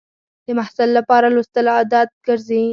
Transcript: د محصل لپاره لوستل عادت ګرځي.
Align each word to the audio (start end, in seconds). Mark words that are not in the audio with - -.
د 0.45 0.47
محصل 0.57 0.89
لپاره 0.97 1.27
لوستل 1.35 1.65
عادت 1.75 2.09
ګرځي. 2.25 2.63